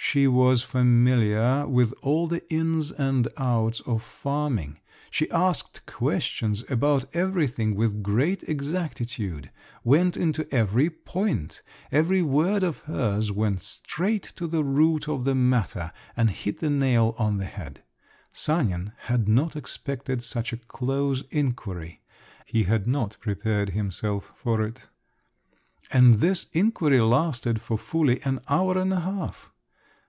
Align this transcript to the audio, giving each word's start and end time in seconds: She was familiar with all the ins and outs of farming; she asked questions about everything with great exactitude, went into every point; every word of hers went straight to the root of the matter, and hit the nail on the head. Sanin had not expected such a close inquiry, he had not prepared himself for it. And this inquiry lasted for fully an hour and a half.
She 0.00 0.26
was 0.26 0.62
familiar 0.62 1.66
with 1.66 1.92
all 2.00 2.28
the 2.28 2.42
ins 2.50 2.92
and 2.92 3.28
outs 3.36 3.80
of 3.80 4.02
farming; 4.02 4.78
she 5.10 5.30
asked 5.30 5.84
questions 5.84 6.64
about 6.70 7.04
everything 7.14 7.74
with 7.74 8.02
great 8.02 8.42
exactitude, 8.48 9.50
went 9.84 10.16
into 10.16 10.50
every 10.54 10.88
point; 10.88 11.60
every 11.92 12.22
word 12.22 12.62
of 12.62 12.78
hers 12.82 13.30
went 13.30 13.60
straight 13.60 14.22
to 14.36 14.46
the 14.46 14.64
root 14.64 15.10
of 15.10 15.24
the 15.24 15.34
matter, 15.34 15.92
and 16.16 16.30
hit 16.30 16.60
the 16.60 16.70
nail 16.70 17.14
on 17.18 17.36
the 17.36 17.44
head. 17.44 17.82
Sanin 18.32 18.92
had 19.08 19.28
not 19.28 19.56
expected 19.56 20.22
such 20.22 20.54
a 20.54 20.58
close 20.58 21.20
inquiry, 21.30 22.00
he 22.46 22.62
had 22.62 22.86
not 22.86 23.18
prepared 23.20 23.70
himself 23.70 24.32
for 24.34 24.62
it. 24.62 24.88
And 25.92 26.14
this 26.14 26.46
inquiry 26.54 27.00
lasted 27.02 27.60
for 27.60 27.76
fully 27.76 28.22
an 28.22 28.40
hour 28.48 28.78
and 28.78 28.94
a 28.94 29.00
half. 29.00 29.52